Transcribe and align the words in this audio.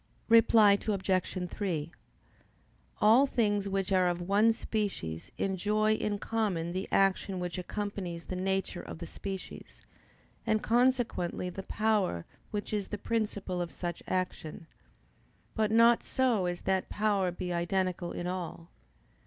Reply 0.29 0.79
Obj. 0.87 1.49
3: 1.51 1.91
All 3.01 3.27
things 3.27 3.69
which 3.69 3.91
are 3.91 4.07
of 4.07 4.19
one 4.19 4.51
species 4.51 5.29
enjoy 5.37 5.93
in 5.93 6.17
common 6.17 6.73
the 6.73 6.87
action 6.91 7.39
which 7.39 7.59
accompanies 7.59 8.25
the 8.25 8.35
nature 8.35 8.81
of 8.81 8.97
the 8.97 9.05
species, 9.05 9.83
and 10.43 10.63
consequently 10.63 11.51
the 11.51 11.61
power 11.61 12.25
which 12.49 12.73
is 12.73 12.87
the 12.87 12.97
principle 12.97 13.61
of 13.61 13.71
such 13.71 14.01
action; 14.07 14.65
but 15.53 15.69
not 15.69 16.01
so 16.01 16.47
as 16.47 16.61
that 16.61 16.89
power 16.89 17.29
be 17.29 17.53
identical 17.53 18.11
in 18.11 18.25
all. 18.25 18.71